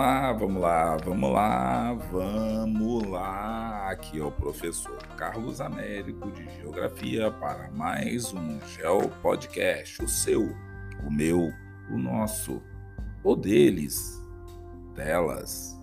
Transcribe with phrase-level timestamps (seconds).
[0.00, 3.90] lá, vamos lá, vamos lá, vamos lá.
[3.90, 10.56] Aqui é o professor Carlos Américo de Geografia para mais um Geo Podcast, o seu,
[11.06, 11.52] o meu,
[11.90, 12.62] o nosso,
[13.22, 14.18] o deles,
[14.94, 15.78] delas,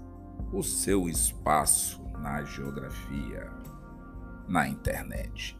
[0.51, 3.51] o seu espaço na geografia,
[4.47, 5.55] na internet.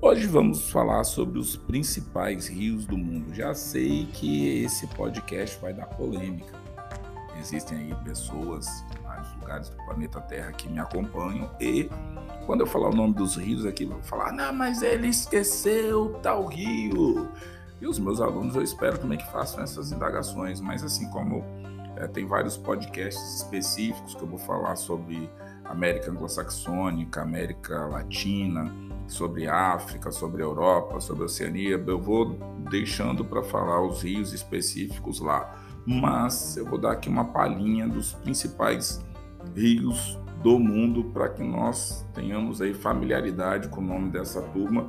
[0.00, 3.34] Hoje vamos falar sobre os principais rios do mundo.
[3.34, 6.61] Já sei que esse podcast vai dar polêmica.
[7.40, 11.90] Existem aí pessoas em vários lugares do planeta Terra que me acompanham e
[12.46, 16.46] quando eu falar o nome dos rios aqui, vão falar: "Não, mas ele esqueceu tal
[16.46, 17.28] rio".
[17.80, 21.44] E os meus alunos eu espero também que façam essas indagações, mas assim como
[21.96, 25.28] é, tem vários podcasts específicos que eu vou falar sobre
[25.64, 28.72] América Anglo-Saxônica, América Latina,
[29.06, 32.36] sobre África, sobre Europa, sobre Oceania, eu vou
[32.70, 35.61] deixando para falar os rios específicos lá.
[35.86, 39.04] Mas eu vou dar aqui uma palhinha dos principais
[39.54, 44.88] rios do mundo para que nós tenhamos aí familiaridade com o nome dessa turma.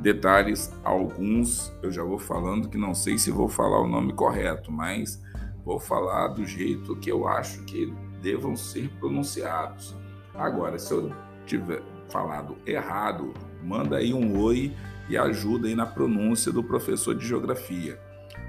[0.00, 4.70] Detalhes, alguns eu já vou falando que não sei se vou falar o nome correto,
[4.70, 5.22] mas
[5.64, 7.92] vou falar do jeito que eu acho que
[8.22, 9.96] devam ser pronunciados.
[10.34, 11.12] Agora, se eu
[11.44, 14.72] tiver falado errado, manda aí um oi
[15.08, 17.98] e ajuda aí na pronúncia do professor de geografia.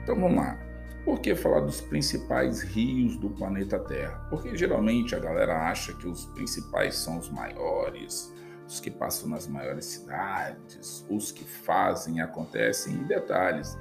[0.03, 0.66] Então vamos lá.
[1.07, 4.27] Por que falar dos principais rios do planeta Terra?
[4.29, 8.33] Porque geralmente a galera acha que os principais são os maiores,
[8.67, 13.77] os que passam nas maiores cidades, os que fazem e acontecem em detalhes.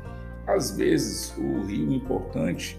[0.47, 2.79] Às vezes, o rio importante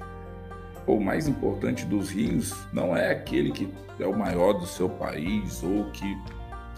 [0.85, 5.61] ou mais importante dos rios não é aquele que é o maior do seu país
[5.61, 6.17] ou que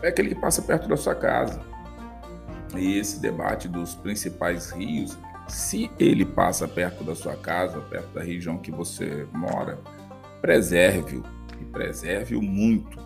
[0.01, 1.61] é aquele que passa perto da sua casa.
[2.75, 5.15] E esse debate dos principais rios,
[5.49, 9.79] se ele passa perto da sua casa, perto da região que você mora,
[10.41, 11.23] preserve-o
[11.59, 12.99] e preserve-o muito.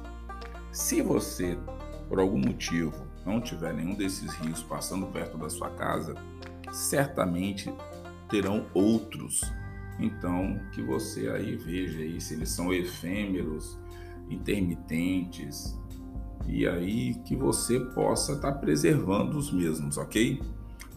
[0.72, 1.58] Se você,
[2.10, 6.16] por algum motivo, não tiver nenhum desses rios passando perto da sua casa,
[6.72, 7.74] certamente
[8.30, 9.42] terão outros.
[10.00, 13.80] Então, que você aí veja aí se eles são efêmeros,
[14.30, 15.80] intermitentes,
[16.46, 20.42] e aí que você possa estar tá preservando os mesmos, ok?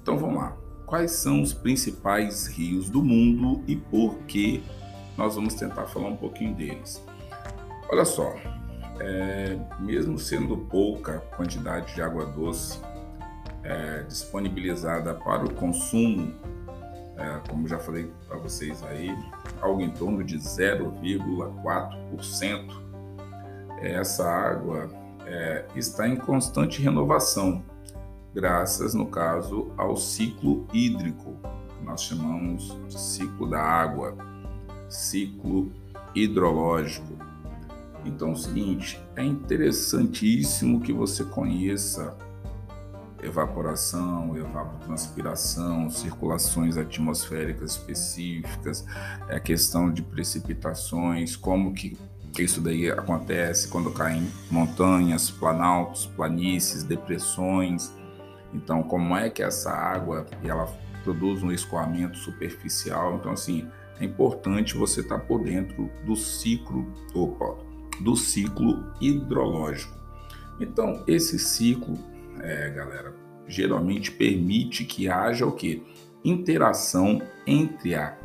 [0.02, 0.65] Então vamos lá.
[0.86, 4.62] Quais são os principais rios do mundo e por que
[5.16, 7.04] nós vamos tentar falar um pouquinho deles?
[7.90, 8.36] Olha só,
[9.00, 12.80] é, mesmo sendo pouca quantidade de água doce
[13.64, 16.32] é, disponibilizada para o consumo,
[17.16, 19.12] é, como já falei para vocês aí,
[19.60, 22.86] algo em torno de 0,4%,
[23.80, 24.88] essa água
[25.26, 27.64] é, está em constante renovação,
[28.36, 31.34] graças, no caso, ao ciclo hídrico,
[31.82, 34.14] nós chamamos de ciclo da água,
[34.90, 35.72] ciclo
[36.14, 37.16] hidrológico.
[38.04, 42.14] Então é o seguinte, é interessantíssimo que você conheça
[43.22, 48.84] evaporação, evapotranspiração, circulações atmosféricas específicas,
[49.30, 51.96] é a questão de precipitações, como que
[52.38, 57.90] isso daí acontece quando caem montanhas, planaltos, planícies, depressões.
[58.56, 60.66] Então, como é que essa água ela
[61.04, 63.16] produz um escoamento superficial?
[63.16, 63.68] Então, assim,
[64.00, 67.56] é importante você estar por dentro do ciclo, opa,
[68.00, 69.94] do ciclo hidrológico.
[70.58, 71.98] Então, esse ciclo,
[72.40, 73.14] é, galera,
[73.46, 75.86] geralmente permite que haja o que?
[76.24, 78.16] Interação entre a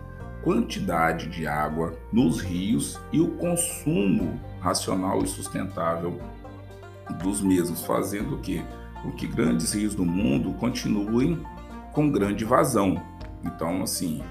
[0.43, 6.19] quantidade de água nos rios e o consumo racional e sustentável
[7.21, 8.63] dos mesmos, fazendo que,
[9.01, 11.41] com que grandes rios do mundo continuem
[11.91, 13.01] com grande vazão.
[13.43, 14.21] Então, assim,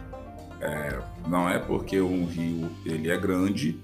[0.61, 3.81] é, não é porque um rio ele é grande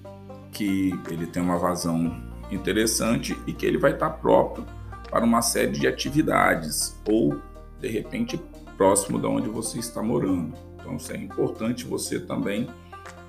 [0.52, 4.64] que ele tem uma vazão interessante e que ele vai estar próprio
[5.10, 7.40] para uma série de atividades ou
[7.80, 8.40] de repente
[8.76, 10.54] próximo de onde você está morando.
[10.74, 12.68] Então, é importante você também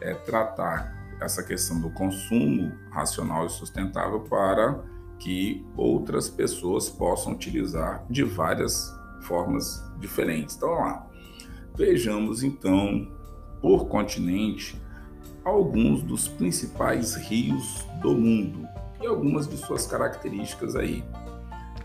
[0.02, 4.84] é, tratar essa questão do consumo racional e sustentável para
[5.20, 10.56] que outras pessoas possam utilizar de várias formas diferentes.
[10.56, 11.08] Então, lá.
[11.76, 13.08] Vejamos então,
[13.62, 14.82] por continente,
[15.44, 18.68] alguns dos principais rios do mundo
[19.02, 21.04] e algumas de suas características aí.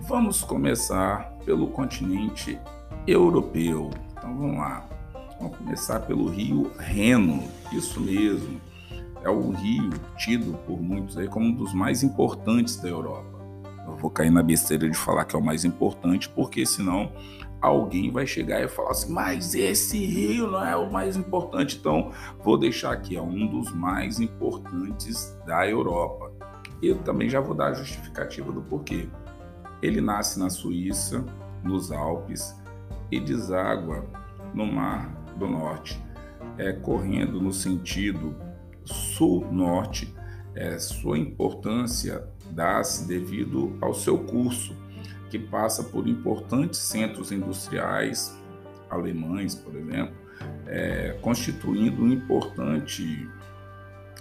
[0.02, 2.58] Vamos começar pelo continente
[3.06, 3.90] europeu.
[4.12, 4.88] Então vamos lá.
[5.38, 7.42] Vamos começar pelo rio Reno,
[7.72, 8.60] isso mesmo.
[9.24, 13.40] É o rio tido por muitos aí como um dos mais importantes da Europa.
[13.86, 17.12] Eu vou cair na besteira de falar que é o mais importante, porque senão
[17.60, 21.76] alguém vai chegar e falar assim: mas esse rio não é o mais importante.
[21.78, 22.10] Então,
[22.42, 26.32] vou deixar aqui, é um dos mais importantes da Europa.
[26.82, 29.08] Eu também já vou dar a justificativa do porquê.
[29.80, 31.24] Ele nasce na Suíça,
[31.62, 32.56] nos Alpes,
[33.10, 34.04] e deságua
[34.52, 36.02] no Mar do Norte,
[36.58, 38.34] é, correndo no sentido
[38.84, 40.12] sul-norte.
[40.54, 44.76] É, sua importância dá-se devido ao seu curso
[45.30, 48.38] que passa por importantes centros industriais
[48.90, 50.14] alemães, por exemplo,
[50.66, 53.28] é, constituindo um importante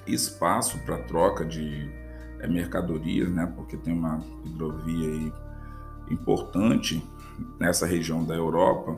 [0.07, 1.91] espaço para troca de
[2.39, 5.33] é, mercadorias, né, porque tem uma hidrovia
[6.09, 7.03] importante
[7.59, 8.97] nessa região da Europa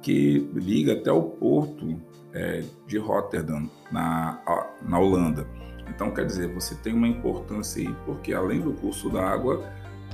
[0.00, 2.00] que liga até o porto
[2.32, 4.38] é, de Rotterdam, na,
[4.82, 5.46] na Holanda.
[5.88, 9.62] Então, quer dizer, você tem uma importância aí, porque além do curso da água,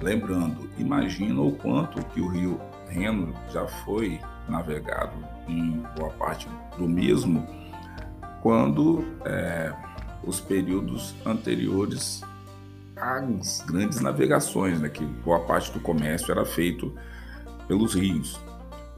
[0.01, 5.13] Lembrando, imagina o quanto que o rio Reno já foi navegado
[5.49, 7.47] em boa parte do mesmo
[8.41, 9.73] quando é,
[10.25, 12.23] os períodos anteriores
[12.97, 16.95] às grandes navegações, né, que boa parte do comércio era feito
[17.67, 18.41] pelos rios.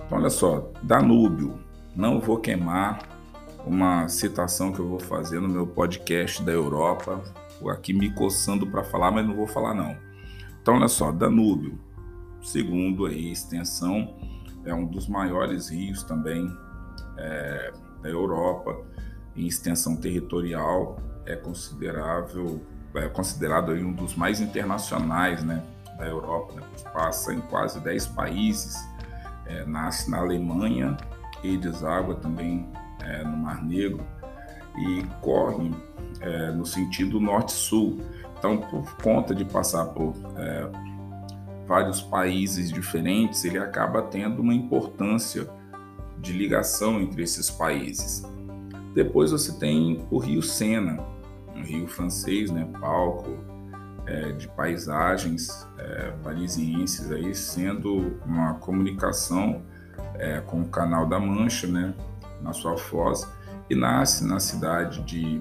[0.04, 1.58] Então, olha só, Danúbio,
[1.96, 2.98] não vou queimar
[3.66, 7.22] uma citação que eu vou fazer no meu podcast da Europa,
[7.68, 9.96] aqui me coçando para falar, mas não vou falar não.
[10.60, 11.78] Então, olha só, Danúbio,
[12.42, 14.16] segundo a extensão,
[14.64, 16.50] é um dos maiores rios também
[17.16, 17.72] é,
[18.02, 18.82] da Europa,
[19.36, 22.60] em extensão territorial, é considerável,
[22.94, 25.62] é considerado aí um dos mais internacionais né,
[25.98, 28.76] da Europa, né, passa em quase 10 países,
[29.46, 30.96] é, nasce na Alemanha
[31.42, 32.68] e deságua também
[33.02, 34.04] é, no Mar Negro
[34.78, 35.70] e corre
[36.20, 38.00] é, no sentido norte-sul.
[38.38, 40.70] Então, por conta de passar por é,
[41.66, 45.48] vários países diferentes, ele acaba tendo uma importância
[46.18, 48.24] de ligação entre esses países.
[48.94, 50.98] Depois você tem o Rio Sena,
[51.54, 53.38] um rio francês, né, palco
[54.06, 59.62] é, de paisagens é, parisienses, aí, sendo uma comunicação
[60.14, 61.94] é, com o Canal da Mancha, né,
[62.42, 63.26] na sua foz,
[63.68, 65.40] e nasce na cidade de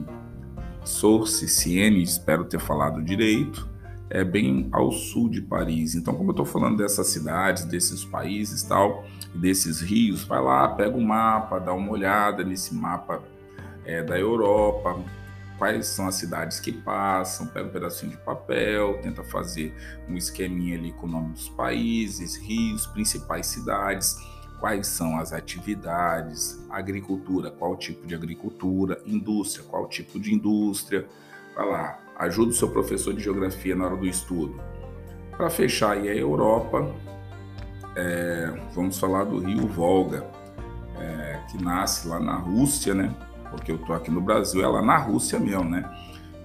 [0.83, 3.67] Source Sienne, espero ter falado direito,
[4.09, 5.95] é bem ao sul de Paris.
[5.95, 9.05] Então, como eu estou falando dessas cidades, desses países tal,
[9.35, 13.21] desses rios, vai lá, pega o um mapa, dá uma olhada nesse mapa
[13.85, 14.99] é, da Europa,
[15.57, 19.75] quais são as cidades que passam, pega um pedacinho de papel, tenta fazer
[20.07, 24.17] um esqueminha ali com o nome dos países, rios, principais cidades
[24.59, 31.07] quais são as atividades, agricultura, qual tipo de agricultura, indústria, qual tipo de indústria.
[31.55, 34.59] Vai lá, ajuda o seu professor de geografia na hora do estudo.
[35.35, 36.93] Para fechar aí a Europa,
[37.95, 40.29] é, vamos falar do rio Volga,
[40.97, 43.15] é, que nasce lá na Rússia, né?
[43.49, 45.89] Porque eu tô aqui no Brasil, é lá na Rússia mesmo, né?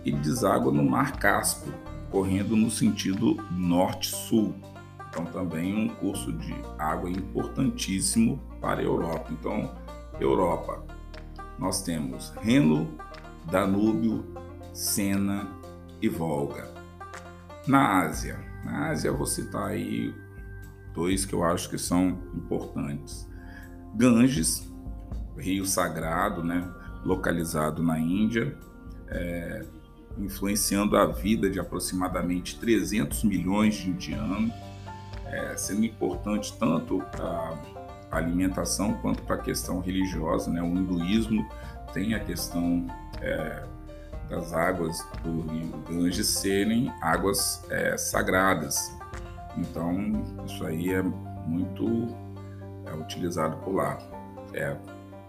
[0.04, 1.72] E deságua no Mar Cáspio,
[2.10, 4.54] correndo no sentido norte-sul.
[5.14, 9.30] Então, também um curso de água importantíssimo para a Europa.
[9.30, 9.72] Então,
[10.20, 10.84] Europa,
[11.56, 12.98] nós temos Reno,
[13.48, 14.24] Danúbio,
[14.72, 15.46] Sena
[16.02, 16.68] e Volga.
[17.64, 20.12] Na Ásia, na Ásia vou citar aí
[20.92, 23.28] dois que eu acho que são importantes.
[23.94, 24.68] Ganges,
[25.38, 26.68] rio sagrado, né,
[27.04, 28.58] localizado na Índia,
[29.06, 29.64] é,
[30.18, 34.52] influenciando a vida de aproximadamente 300 milhões de indianos
[35.34, 37.58] é, sendo importante tanto para
[38.10, 40.50] a alimentação quanto para a questão religiosa.
[40.50, 40.62] Né?
[40.62, 41.46] O hinduísmo
[41.92, 42.86] tem a questão
[43.20, 43.64] é,
[44.28, 48.92] das águas do rio Ganges serem águas é, sagradas.
[49.56, 50.12] Então,
[50.46, 52.08] isso aí é muito
[52.86, 53.98] é, utilizado por lá.
[54.52, 54.76] É,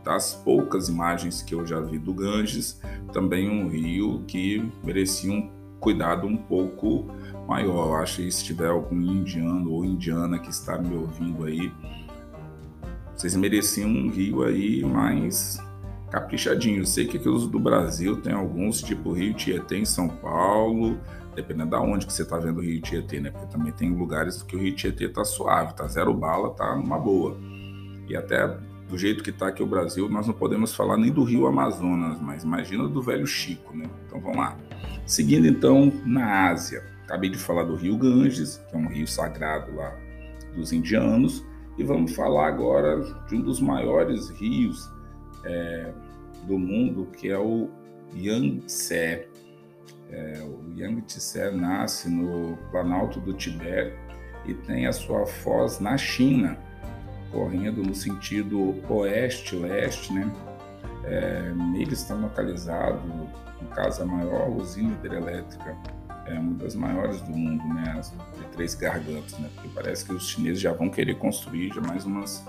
[0.04, 2.80] das poucas imagens que eu já vi do Ganges,
[3.12, 7.06] também um rio que merecia um cuidado um pouco
[7.48, 7.88] maior.
[7.88, 11.72] Eu acho que se tiver algum indiano ou indiana que está me ouvindo aí,
[13.16, 15.58] vocês mereciam um rio aí mais
[16.12, 16.82] caprichadinho.
[16.82, 21.00] Eu sei que aqui os do Brasil tem alguns, tipo Rio Tietê em São Paulo,
[21.36, 23.32] dependendo da onde que você está vendo o Rio Tietê, né?
[23.32, 26.98] Porque também tem lugares que o Rio Tietê tá suave, tá zero bala, tá numa
[26.98, 27.38] boa.
[28.08, 31.24] E até do jeito que está aqui o Brasil, nós não podemos falar nem do
[31.24, 33.86] Rio Amazonas, mas imagina do velho Chico, né?
[34.06, 34.58] Então vamos lá.
[35.06, 39.74] Seguindo então na Ásia, acabei de falar do Rio Ganges, que é um rio sagrado
[39.76, 39.96] lá
[40.56, 41.44] dos indianos,
[41.78, 44.90] e vamos falar agora de um dos maiores rios
[45.44, 45.92] é,
[46.48, 47.70] do mundo, que é o
[48.16, 49.28] Yangtze.
[50.10, 53.98] É, o Yangtze nasce no Planalto do Tibete
[54.46, 56.58] e tem a sua foz na China
[57.36, 60.32] correndo no sentido oeste-leste, né?
[61.04, 63.02] É, nele está localizado,
[63.62, 65.76] no caso, a maior usina hidrelétrica,
[66.26, 67.94] é uma das maiores do mundo, né?
[68.00, 69.50] As de três gargantas, né?
[69.54, 72.44] Porque parece que os chineses já vão querer construir já mais umas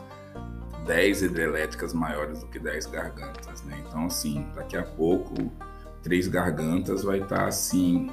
[0.86, 3.82] 10 hidrelétricas maiores do que 10 gargantas, né?
[3.86, 5.34] Então, assim, daqui a pouco,
[6.00, 8.08] três gargantas vai estar, assim,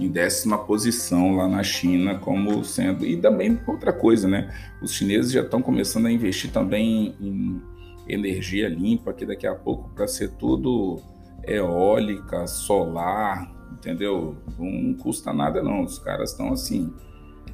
[0.00, 3.04] em décima posição lá na China, como sendo.
[3.04, 4.52] E também outra coisa, né?
[4.82, 7.60] Os chineses já estão começando a investir também em
[8.08, 11.00] energia limpa, que daqui a pouco, para ser tudo
[11.46, 14.36] eólica, solar, entendeu?
[14.58, 15.84] Não custa nada, não.
[15.84, 16.92] Os caras estão assim,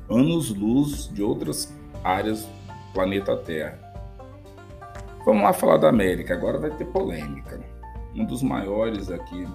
[0.09, 3.79] anos-luz de outras áreas do planeta Terra.
[5.25, 7.61] Vamos lá falar da América, agora vai ter polêmica.
[8.15, 9.47] Um dos maiores aqui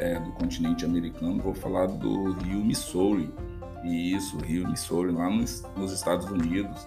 [0.00, 3.32] é, do continente americano, vou falar do rio Missouri.
[3.84, 6.86] E isso, rio Missouri, lá nos, nos Estados Unidos,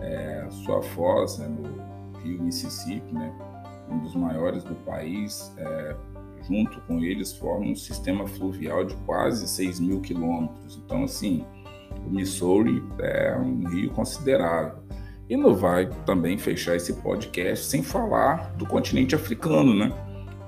[0.00, 3.32] é, sua foz né, no rio Mississippi, né,
[3.90, 5.96] um dos maiores do país, é,
[6.46, 10.80] junto com eles formam um sistema fluvial de quase 6 mil quilômetros.
[10.84, 11.44] Então, assim,
[12.06, 14.82] o Missouri é um rio considerável.
[15.28, 19.90] E não vai também fechar esse podcast sem falar do continente africano, né?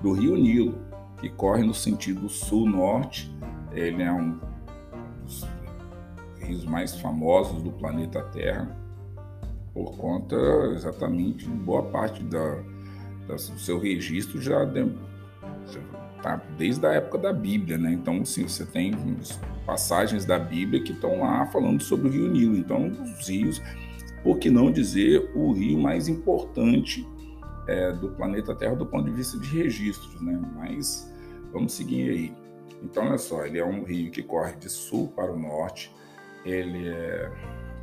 [0.02, 3.34] Do rio Nilo que corre no sentido sul-norte.
[3.72, 4.38] Ele é um
[5.22, 5.46] dos
[6.38, 8.76] rios mais famosos do planeta Terra,
[9.72, 10.36] por conta
[10.74, 12.56] exatamente de boa parte da,
[13.26, 14.64] da, do seu registro já,
[16.22, 17.92] tá desde a época da Bíblia, né?
[17.92, 18.94] Então, assim, você tem
[19.66, 22.56] passagens da Bíblia que estão lá falando sobre o Rio Nilo.
[22.56, 23.60] Então, os rios,
[24.22, 27.06] por que não dizer o rio mais importante
[27.66, 30.40] é, do planeta Terra do ponto de vista de registros, né?
[30.56, 31.12] Mas
[31.54, 32.36] Vamos seguir aí.
[32.82, 35.94] Então, olha só, ele é um rio que corre de sul para o norte.
[36.44, 37.30] Ele é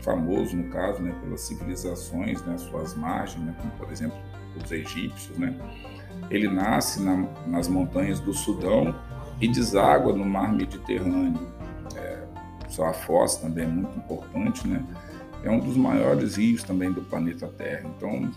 [0.02, 4.18] famoso, no caso, né, pelas civilizações, né, suas margens, né, como por exemplo
[4.62, 5.56] os egípcios, né.
[6.30, 8.94] Ele nasce na, nas montanhas do Sudão
[9.40, 11.48] e deságua no mar Mediterrâneo.
[11.96, 12.28] É,
[12.68, 14.86] sua foz também é muito importante, né.
[15.44, 17.90] É um dos maiores rios também do planeta Terra.
[17.96, 18.30] Então,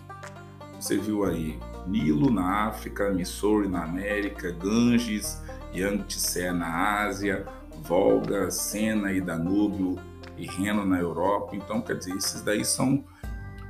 [0.84, 5.42] você viu aí Nilo na África, Missouri na América, Ganges,
[5.74, 7.46] Yangtze na Ásia,
[7.82, 9.98] Volga, Sena e Danúbio
[10.36, 11.56] e Reno na Europa.
[11.56, 13.02] Então, quer dizer, esses daí são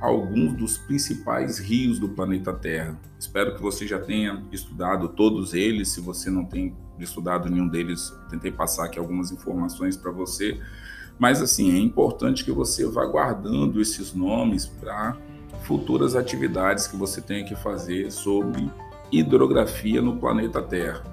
[0.01, 2.99] alguns dos principais rios do planeta Terra.
[3.17, 5.87] Espero que você já tenha estudado todos eles.
[5.87, 10.59] Se você não tem estudado nenhum deles, tentei passar aqui algumas informações para você.
[11.17, 15.17] Mas assim, é importante que você vá guardando esses nomes para
[15.65, 18.71] futuras atividades que você tenha que fazer sobre
[19.11, 21.03] hidrografia no planeta Terra.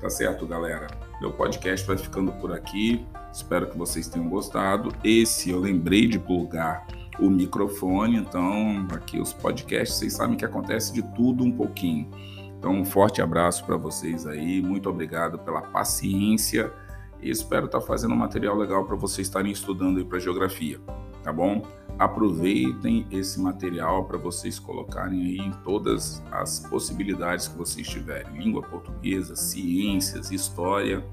[0.00, 0.86] Tá certo, galera?
[1.20, 3.06] Meu podcast vai ficando por aqui.
[3.30, 4.90] Espero que vocês tenham gostado.
[5.04, 6.86] Esse eu lembrei de plugar
[7.18, 12.10] o microfone, então aqui os podcasts, vocês sabem que acontece de tudo um pouquinho.
[12.58, 14.62] Então, um forte abraço para vocês aí.
[14.62, 16.72] Muito obrigado pela paciência
[17.20, 20.80] e espero estar tá fazendo um material legal para vocês estarem estudando aí para geografia,
[21.22, 21.62] tá bom?
[22.00, 28.62] aproveitem esse material para vocês colocarem aí em todas as possibilidades que vocês tiverem, língua
[28.62, 31.04] portuguesa, ciências, história,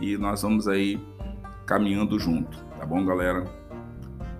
[0.00, 0.98] e nós vamos aí
[1.66, 3.44] caminhando junto, tá bom, galera?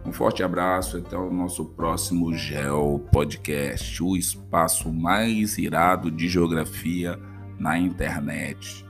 [0.07, 7.21] Um forte abraço até o nosso próximo Geo Podcast, o espaço mais irado de geografia
[7.59, 8.85] na internet.